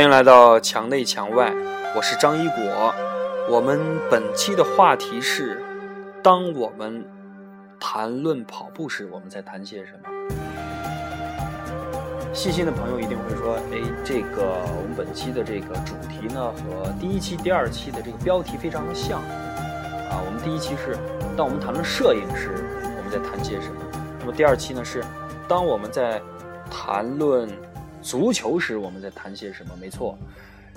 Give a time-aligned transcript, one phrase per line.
[0.00, 1.52] 欢迎来到墙内墙外，
[1.94, 2.94] 我是张一果。
[3.50, 3.78] 我们
[4.10, 5.62] 本期的话题是：
[6.22, 7.04] 当我们
[7.78, 10.08] 谈论跑步时，我们在谈些什么？
[12.32, 14.40] 细心的朋友一定会说：“哎，这个
[14.74, 20.16] 我们本期的这个主题呢，和第一期、第二期的这个标题非常的像啊。
[20.24, 20.96] 我们第一期是
[21.36, 22.54] 当我们谈论摄影时，
[22.96, 23.82] 我们在谈些什么？
[24.18, 25.04] 那么第二期呢是
[25.46, 26.22] 当我们在
[26.70, 27.46] 谈论。”
[28.02, 29.76] 足球时我们在谈些什么？
[29.76, 30.18] 没错，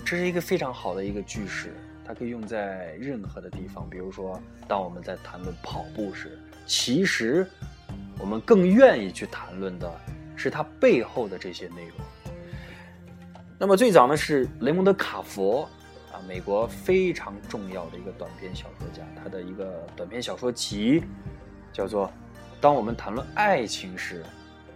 [0.05, 1.73] 这是一个非常好的一个句式，
[2.05, 3.89] 它可以用在任何的地方。
[3.89, 7.47] 比如说，当我们在谈论跑步时，其实
[8.19, 9.89] 我们更愿意去谈论的
[10.35, 11.97] 是它背后的这些内容。
[13.57, 15.63] 那么最早呢是雷蒙德·卡佛
[16.11, 21.01] 啊，美国非常重要的一个短篇小说家，他的一个短篇小说集
[21.71, 22.07] 叫做
[22.59, 24.21] 《当我们谈论爱情时，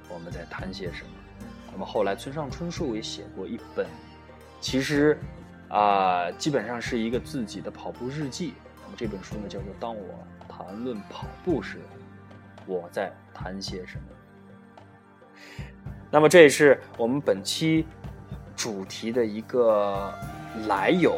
[0.07, 1.09] 我们在谈些什么》。
[1.77, 3.85] 那么后来，村上春树也写过一本，
[4.59, 5.15] 其实，
[5.69, 8.55] 啊，基本上是一个自己的跑步日记。
[8.83, 10.01] 那么这本书呢，叫做《当我
[10.49, 11.77] 谈论跑步时，
[12.65, 14.01] 我在谈些什么》。
[16.09, 17.85] 那么这也是我们本期
[18.55, 20.11] 主题的一个
[20.67, 21.15] 来由。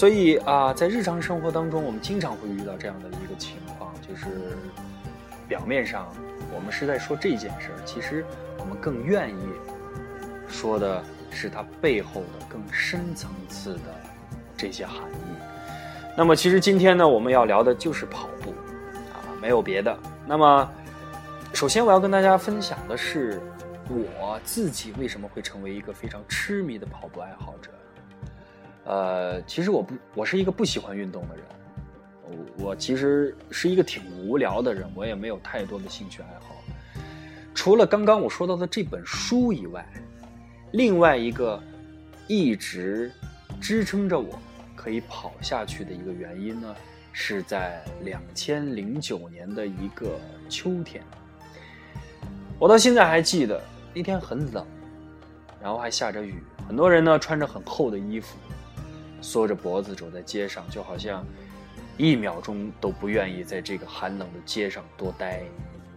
[0.00, 4.56] 所以啊，在日常生活当中，我们经常会遇到这样的一个情况，就是
[5.46, 6.10] 表面上
[6.54, 8.24] 我们是在说这件事儿，其实
[8.58, 9.42] 我们更愿意
[10.48, 13.94] 说的是它背后的更深层次的
[14.56, 15.36] 这些含义。
[16.16, 18.54] 那么，其实今天呢，我们要聊的就是跑步
[19.12, 19.94] 啊，没有别的。
[20.26, 20.66] 那么，
[21.52, 23.38] 首先我要跟大家分享的是
[23.90, 27.70] 我自己为什么会成为一个非常痴迷的跑步爱好者。
[28.84, 31.44] 呃，其实我不，我是一个不喜欢运动的人。
[32.56, 36.54] 我我其实是一个挺无聊的人，我也没有太多的兴趣爱好。
[37.54, 39.86] 除了刚刚我说到的这本书以外，
[40.72, 41.60] 另外一个
[42.26, 43.12] 一直
[43.60, 44.38] 支撑着我
[44.76, 46.74] 可以跑下去的一个原因呢，
[47.12, 51.04] 是在两千零九年的一个秋天。
[52.58, 53.60] 我到现在还记得
[53.92, 54.64] 那天很冷，
[55.60, 58.36] 然后还下着雨，很多人呢穿着很厚的衣服。
[59.20, 61.24] 缩着脖子走在街上，就好像
[61.96, 65.42] 一秒钟都不愿意在这个寒冷的街上多待。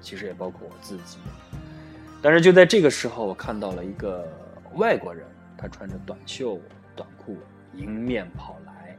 [0.02, 1.18] 其实也包括我自己。
[2.22, 4.28] 但是就在这个时候，我看到了一个
[4.76, 5.26] 外国人，
[5.58, 6.60] 他穿着短袖
[6.94, 7.38] 短裤
[7.74, 8.98] 迎面跑来。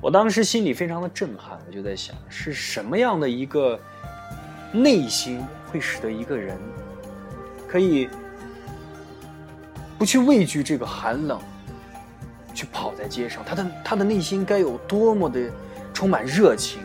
[0.00, 3.80] 我当时心里非常的震撼，我就在想，是什么样的一个
[4.72, 6.58] 内心会使得一个人
[7.66, 8.08] 可以
[9.98, 11.40] 不去畏惧这个寒冷？
[12.54, 15.50] 去跑在街上，他的他的内心该有多么的
[15.92, 16.80] 充满热情，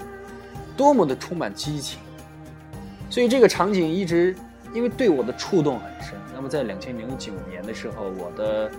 [0.76, 2.00] 多么的充满激情。
[3.10, 4.36] 所以这个场景一直
[4.74, 6.14] 因为对我的触动很深。
[6.36, 8.70] 那么在两千零九年的时候，我的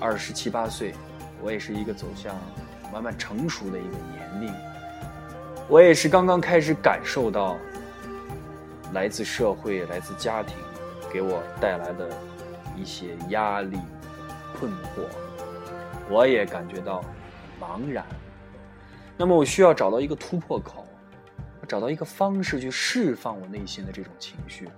[0.00, 0.94] 二十七八岁，
[1.40, 2.34] 我也是一个走向
[2.92, 4.54] 慢慢成熟的一个年龄，
[5.68, 7.56] 我也是刚刚开始感受到
[8.92, 10.56] 来自社会、来自家庭
[11.12, 12.08] 给我带来的
[12.76, 13.78] 一些压力、
[14.58, 15.25] 困惑。
[16.08, 17.04] 我也感觉到
[17.60, 18.06] 茫然，
[19.16, 20.86] 那么我需要找到一个突破口，
[21.66, 24.68] 找到一个方式去释放我内心的这种情绪。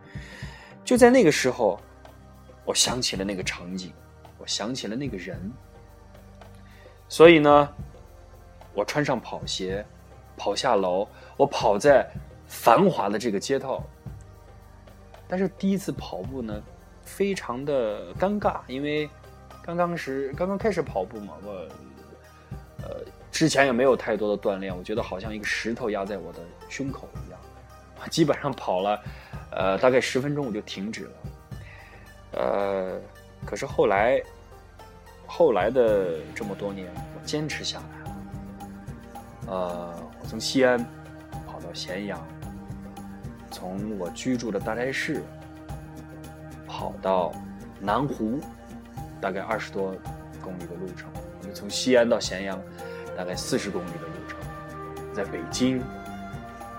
[0.82, 1.78] 就在那个时候，
[2.64, 3.92] 我想起了那个场景，
[4.38, 5.38] 我想起了那个人。
[7.10, 7.68] 所以呢，
[8.72, 9.84] 我穿上跑鞋，
[10.34, 11.06] 跑下楼，
[11.36, 12.10] 我跑在
[12.46, 13.84] 繁华的这个街道。
[15.28, 16.58] 但是第一次跑步呢，
[17.02, 19.10] 非常的尴尬，因为。
[19.68, 21.52] 刚刚是刚刚开始跑步嘛，我
[22.82, 26.38] 呃之前也没有太多的锻炼，我觉得好像一个石头压在我的
[26.70, 27.38] 胸口一样，
[28.02, 28.98] 我基本上跑了
[29.50, 31.12] 呃大概十分钟我就停止了，
[32.40, 32.98] 呃
[33.44, 34.22] 可是后来
[35.26, 38.16] 后来的这么多年我坚持下来了，
[39.48, 40.82] 呃我从西安
[41.46, 42.26] 跑到咸阳，
[43.50, 45.22] 从我居住的大斋市
[46.66, 47.34] 跑到
[47.78, 48.40] 南湖。
[49.20, 49.94] 大概二十多
[50.40, 51.10] 公里的路程，
[51.40, 52.60] 我们从西安到咸阳，
[53.16, 54.38] 大概四十公里的路程。
[55.12, 55.82] 在北京，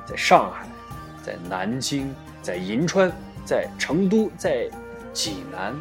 [0.06, 0.65] 在上海，
[1.24, 3.12] 在南京，在银川，
[3.45, 4.69] 在成都，在
[5.12, 5.75] 济南，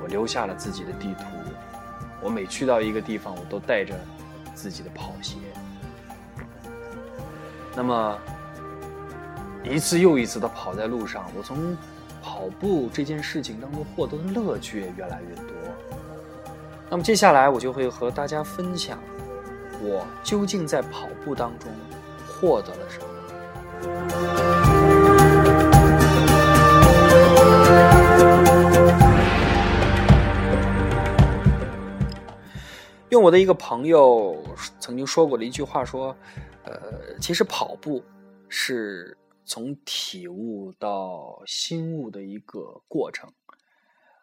[0.00, 1.24] 我留下了自己的地图。
[2.22, 3.94] 我每去到一个地方，我都带着
[4.54, 5.36] 自己的跑鞋。
[7.74, 8.18] 那么，
[9.64, 11.76] 一次又一次的跑在路上，我从。
[12.22, 15.54] 跑步这件事情当中获得的乐趣也越来越多。
[16.90, 18.98] 那么接下来我就会和大家分享
[19.82, 21.70] 我究竟在跑步当中
[22.26, 23.04] 获得了什么？
[33.10, 34.42] 用我的一个朋友
[34.78, 36.16] 曾经说过的一句话说
[36.64, 36.72] ：“呃，
[37.20, 38.02] 其实跑步
[38.48, 39.17] 是
[39.48, 43.32] 从体悟到心悟的一个过程。”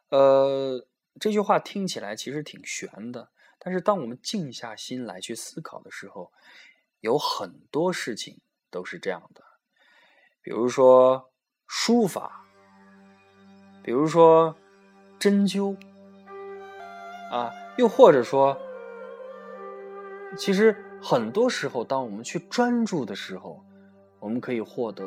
[0.09, 0.87] 呃，
[1.19, 3.29] 这句话听起来其实挺玄的，
[3.59, 6.31] 但是当我们静下心来去思考的时候，
[7.01, 8.39] 有很多事情
[8.69, 9.43] 都是这样的。
[10.41, 11.31] 比如说
[11.67, 12.45] 书法，
[13.83, 14.55] 比如说
[15.19, 15.75] 针灸，
[17.31, 18.57] 啊，又或者说。
[20.37, 23.63] 其实很多时候，当我们去专注的时候，
[24.25, 25.05] 我们可以获得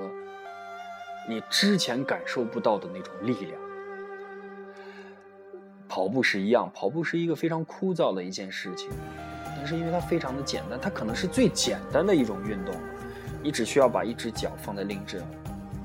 [1.29, 3.61] 你之前感受不到的那种力量。
[5.89, 8.89] 跑步是一样，跑步是一个非常枯燥的一件事情，
[9.57, 12.73] 但是因为它非常的简单，它可能是最简单的一种运动。
[13.43, 15.21] 你只需要把一只脚放在另一只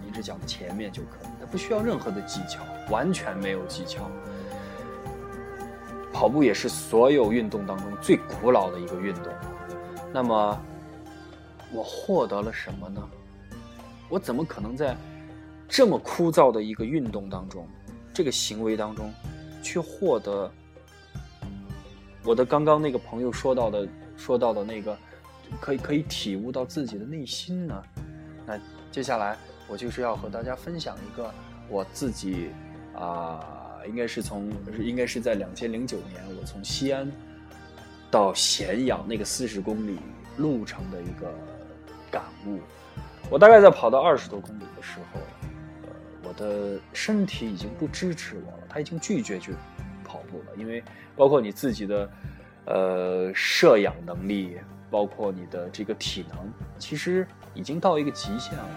[0.08, 4.12] 一只脚的前面就可以，它不需要任何的技巧，完全没有技巧。
[6.14, 9.34] 跑步也是所有运动当中最古老的一个运动，
[10.14, 10.62] 那么
[11.74, 13.02] 我获得了什么呢？
[14.14, 14.96] 我怎么可能在
[15.68, 17.68] 这么枯燥的一个运动当中，
[18.14, 19.12] 这个行为当中，
[19.64, 20.52] 去获得
[22.24, 24.96] 我的刚刚那个朋友说到的说到的那个，
[25.60, 27.84] 可以可以体悟到自己的内心呢？
[28.46, 28.60] 那
[28.92, 29.36] 接下来
[29.68, 31.34] 我就是要和大家分享一个
[31.68, 32.50] 我自己
[32.94, 33.44] 啊。
[33.88, 34.50] 应该是从，
[34.80, 37.12] 应该是在两千零九年，我从西安
[38.10, 39.98] 到咸阳那个四十公里
[40.38, 41.30] 路程的一个
[42.10, 42.60] 感悟。
[43.30, 45.20] 我大概在跑到二十多公里的时候，
[45.84, 45.90] 呃，
[46.24, 49.54] 我的身体已经不支持我了，他已经拒绝去
[50.04, 50.84] 跑步了，因为
[51.16, 52.10] 包括你自己的
[52.66, 54.58] 呃摄氧能力，
[54.92, 56.38] 包括你的这个体能，
[56.78, 58.70] 其实已经到一个极限了。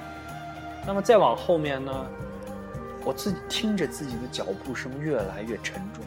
[0.86, 1.92] 那么再往后面呢？
[3.04, 6.04] 我自己听着自己的脚步声越来越沉重，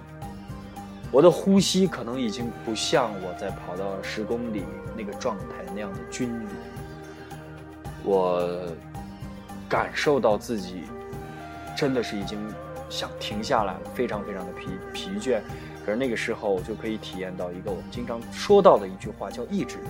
[1.12, 4.65] 我的呼吸可能已经不像我在跑到十公里
[4.97, 6.47] 那个状态那样的均匀。
[8.04, 8.68] 我
[9.68, 10.84] 感受到自己
[11.75, 12.40] 真的是已经
[12.90, 15.42] 想停下来了，非常非常的疲疲倦。
[15.86, 19.84] 可是那个时候，我就可以体验到一个我们经常说到的一句话，叫意志力。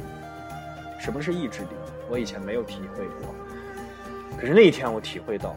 [0.99, 1.69] 什么是意志力？
[2.09, 3.33] 我以前没有体会过，
[4.37, 5.55] 可是那一天我体会到。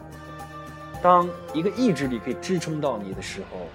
[1.01, 3.67] 当一个意志力可以支撑到你的时候，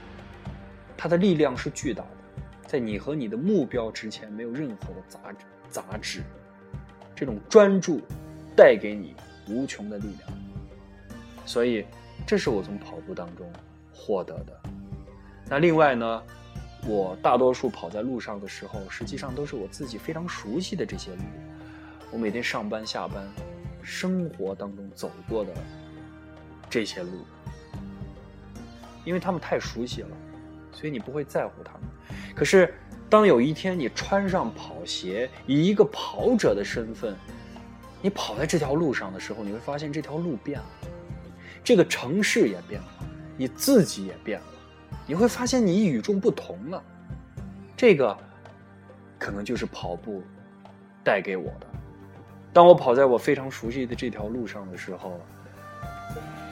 [0.96, 5.18] 它的力量是巨大的，在你和你的目标之前没有任何的杂
[5.68, 6.22] 杂质，
[7.14, 8.00] 这种专注
[8.58, 9.14] 带给你
[9.46, 10.28] 无穷的力量。
[11.46, 11.86] 所以，
[12.26, 13.48] 这是我从跑步当中
[13.94, 14.60] 获得的。
[15.48, 16.22] 那另外呢，
[16.84, 21.22] 我大多数跑在路上的时候，实际上都是我自己非常熟悉的这些路，
[22.10, 23.24] 我每天上班下班、
[23.80, 25.52] 生活当中走过的。
[26.70, 27.24] 这些路，
[29.02, 30.08] 因为他们太熟悉了，
[30.70, 31.82] 所以你不会在乎他们。
[32.34, 32.74] 可是，
[33.08, 37.16] 当有一天你穿上跑鞋，以一个跑者的身份，
[38.00, 40.66] 你跑在这条路上的时候，你会发现这条路变了，
[41.62, 42.88] 这个城市也变了，
[43.36, 44.46] 你自己也变了，
[45.06, 46.82] 你会发现你与众不同了。
[47.76, 48.16] 这个，
[49.18, 50.22] 可能就是跑步
[51.02, 51.66] 带给我的。
[52.52, 55.20] 当我跑在我非常熟悉的这条路上的时候。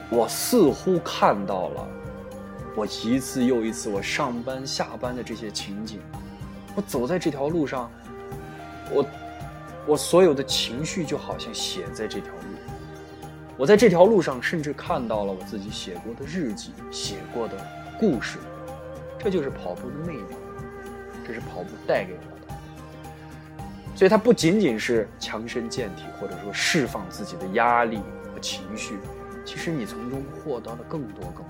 [0.09, 1.85] 我似乎看到了，
[2.77, 5.99] 我一次又一次我上班下班的这些情景。
[6.75, 7.91] 我走在这条路上，
[8.89, 9.05] 我
[9.87, 12.41] 我所有的情绪就好像写在这条路。
[13.55, 17.55] 我在这条路上，甚至看到了我自己写过的日记、写过的
[17.99, 18.37] 故事。
[19.17, 20.35] 这就是跑步的魅力，
[21.25, 22.53] 这是跑步带给我的。
[23.95, 27.97] 所以它不仅仅是强身健体，或者说释放自己的压力
[28.31, 28.99] 和情绪。
[29.43, 31.43] 其实你从中获得了更多更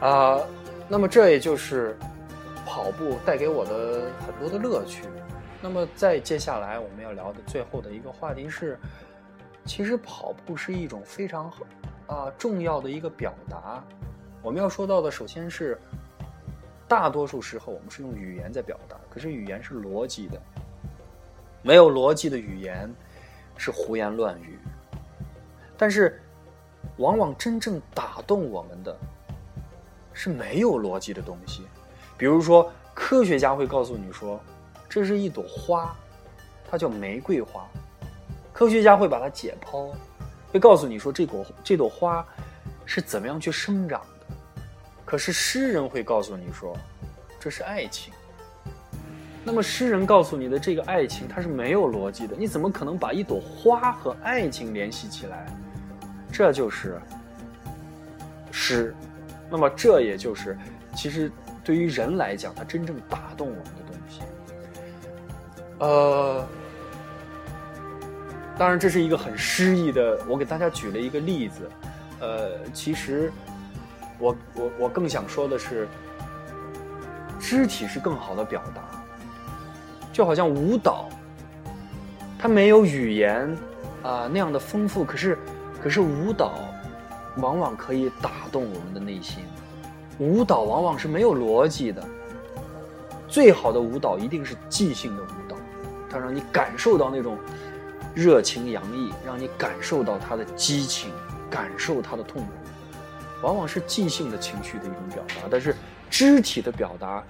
[0.00, 0.40] 多啊，
[0.88, 1.94] 那么这也就是
[2.64, 5.02] 跑步带给我的很多的乐趣。
[5.62, 8.78] 那么在接下来我们要聊的最后的一个话题是，
[9.64, 11.52] 其实跑步是一种非常
[12.06, 13.84] 啊重要的一个表达。
[14.42, 15.78] 我们要说到的首先是，
[16.88, 20.40] 大多数时候我们是用语言在表达，可是语言是逻辑的，
[21.62, 22.90] 没有逻辑的语言
[23.56, 24.58] 是胡言乱语。
[25.76, 26.20] 但是，
[26.96, 28.96] 往往真正打动我们的，
[30.12, 31.66] 是没有逻辑的东西。
[32.16, 34.40] 比如说，科学家会告诉你说，
[34.90, 35.96] 这是一朵花，
[36.68, 37.64] 它叫玫瑰花。
[38.52, 39.92] 科学家会把它解剖，
[40.52, 42.26] 会告诉你说，这朵这朵花
[42.84, 44.34] 是怎么样去生长的。
[45.04, 46.76] 可是诗人会告诉你说，
[47.38, 48.12] 这是爱情。
[49.44, 52.34] 那么诗人告诉你的这个爱情，它是没有逻辑的。
[52.36, 55.46] 你怎么可能把一朵花和爱情联系起来？
[56.32, 57.00] 这就是
[58.50, 58.92] 诗。
[59.48, 60.58] 那么这也就是，
[60.96, 61.30] 其实
[61.62, 63.79] 对于人来讲，它真正打动我们。
[65.80, 66.46] 呃，
[68.56, 70.18] 当然这是一个很诗意的。
[70.28, 71.68] 我给大家举了一个例子。
[72.20, 73.32] 呃，其实
[74.18, 75.88] 我我我更想说的是，
[77.38, 78.82] 肢体是更好的表达。
[80.12, 81.08] 就好像舞蹈，
[82.38, 83.56] 它没有语言
[84.02, 85.38] 啊那样的丰富，可是，
[85.82, 86.58] 可是舞蹈
[87.36, 89.44] 往往可以打动我们的内心。
[90.18, 92.06] 舞蹈往往是没有逻辑的，
[93.26, 95.26] 最好的舞蹈一定是即兴的舞，
[96.10, 97.38] 它让你感受到那种
[98.14, 101.10] 热情洋溢，让你感受到它的激情，
[101.48, 102.52] 感受它的痛苦，
[103.42, 105.48] 往往是即兴的情绪的一种表达。
[105.50, 105.74] 但是
[106.10, 107.24] 肢体的表达。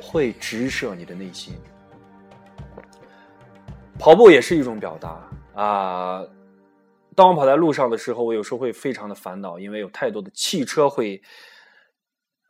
[0.00, 1.54] 会直射你的内心。
[3.98, 5.28] 跑步也是一种表达
[5.60, 6.24] 啊！
[7.16, 11.20] 当我跑在路上的时候，我有时候会非常的烦恼，因为有太多的汽车会，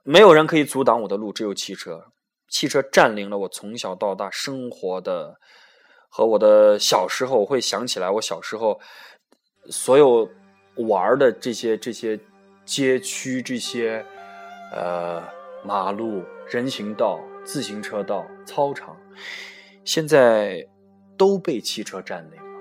[0.04, 2.04] 没有人可以阻挡我的路，只有汽车。
[2.48, 5.38] 汽车占领了我从小到大生活的
[6.08, 8.80] 和我的小时候，我会想起来我小时候
[9.70, 10.28] 所有
[10.76, 12.18] 玩的这些这些
[12.64, 14.04] 街区、这些
[14.72, 15.22] 呃
[15.64, 17.20] 马路、人行道。
[17.44, 18.94] 自行车道、操场，
[19.82, 20.68] 现在
[21.16, 22.60] 都被汽车占领了，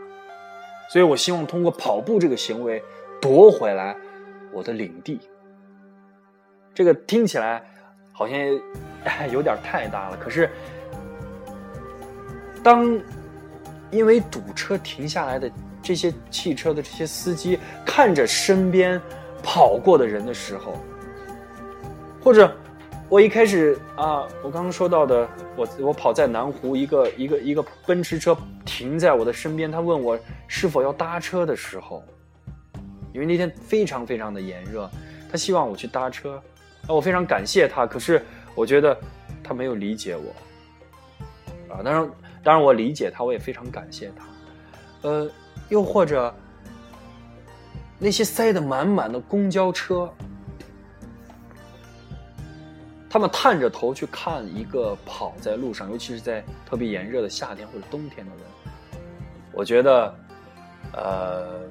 [0.89, 2.81] 所以我希望通过跑步这个行为
[3.21, 3.97] 夺回来
[4.53, 5.19] 我的领地。
[6.73, 7.69] 这个听起来
[8.17, 8.35] 好像
[9.31, 10.49] 有点太大了，可是
[12.63, 12.99] 当
[13.91, 15.51] 因为堵车停下来的
[15.83, 18.99] 这些汽车的这些司机看着身边
[19.43, 20.75] 跑过的人的时候，
[22.23, 22.51] 或者。
[23.09, 32.03] 我一开始啊，我刚刚说到的，我我跑在南湖，一个一个一个奔驰车停在我的身边，他问我是否要搭车的时候，
[33.13, 34.91] 因为那天非常非常的炎热，
[35.31, 36.37] 他希望我去搭车，
[36.85, 38.21] 那，我非常感谢他，可是
[38.53, 38.97] 我觉得
[39.41, 42.11] 他没有理解我，啊，当然
[42.43, 45.29] 当然我理解他，我也非常感谢他，呃，
[45.69, 46.33] 又或者
[47.97, 50.11] 那些塞得满满的公交车。
[53.09, 58.43] 他们探着头去看一个跑在路上，尤其是在特别炎热的夏天或者冬天的人，
[59.53, 60.15] 我觉得，
[60.91, 61.61] 呃，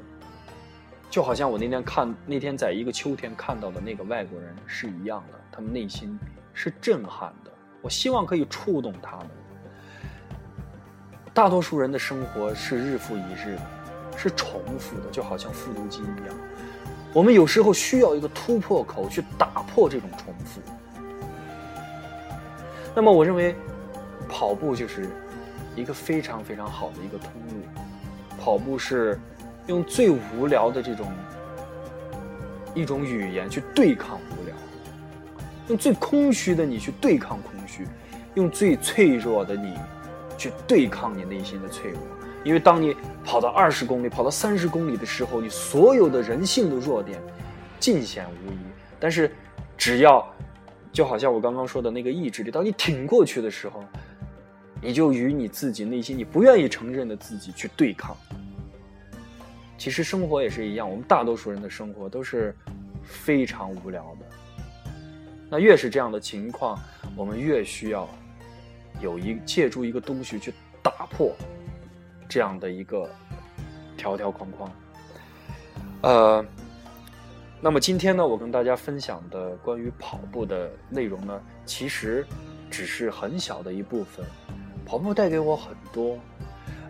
[1.16, 6.20] 就好像我那天看那天在一个秋天看到的那个外国人是一样的，他们内心
[6.52, 7.50] 是震撼的。
[7.80, 9.26] 我希望可以触动他们。
[11.32, 13.62] 大多数人的生活是日复一日的，
[14.14, 16.36] 是重复的，就好像复读机一样。
[17.14, 20.60] 我们有时候需要一个突破口去打破这种重复。
[22.94, 23.56] 那么，我认为
[24.28, 25.08] 跑步就是
[25.74, 27.62] 一个非常非常好的一个通路。
[28.38, 29.18] 跑步是
[29.66, 31.12] 用最无聊的这种
[32.74, 34.54] 一种语言去对抗无聊，
[35.68, 37.86] 用最空虚的你去对抗空虚，
[38.34, 39.76] 用最脆弱的你
[40.38, 42.00] 去对抗你内心的脆弱。
[42.44, 42.94] 因为当你
[43.24, 47.20] 跑到二十公里、跑到三十公里的时候，你所有的人性的弱点
[47.80, 48.58] 尽显无疑。
[49.00, 49.32] 但是，
[49.76, 50.24] 只要
[50.92, 53.82] 就好像我刚刚说的那个意志力，当你挺过去的时候，
[54.80, 58.16] 你就与你自己内心你不愿意承认的自己去对抗。
[59.78, 62.54] 其实生活也是一样，我们大多数人的生活都是
[63.02, 64.26] 非常无聊的。
[65.48, 66.78] 那越是这样的情况，
[67.16, 68.08] 我们越需要
[69.00, 70.52] 有一借助一个东西去
[70.82, 71.34] 打破
[72.28, 73.08] 这样的一个
[73.96, 74.70] 条条框框。
[76.02, 76.44] 呃。
[77.58, 82.24] 那么今天呢，我跟大家分享的关于跑步的内容呢，其实
[82.70, 84.24] 只是很小的一部分。
[84.84, 86.18] 跑步带给我很多，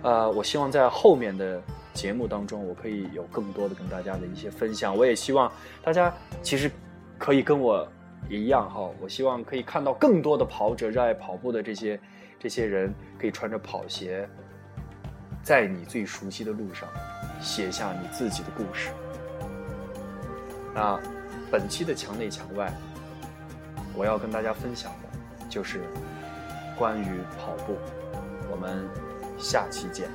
[0.02, 1.62] 呃，我希望在后面的
[1.96, 4.94] 节目当中，我可以有更多的跟大家的一些分享。
[4.94, 5.50] 我也希望
[5.82, 6.70] 大家其实
[7.18, 7.88] 可以跟我
[8.28, 11.98] 一样哈，我希望可以看到更多的跑者，热爱跑步的这些
[12.38, 14.28] 这些人，可以穿着跑鞋，
[15.42, 16.86] 在你最熟悉的路上，
[17.40, 18.90] 写下你自己的故事。
[20.74, 21.00] 那
[21.50, 22.70] 本期的墙内墙外，
[23.96, 25.80] 我要跟大家分享的就是
[26.76, 27.06] 关于
[27.38, 27.74] 跑步。
[28.50, 28.86] 我们
[29.38, 30.08] 下期见。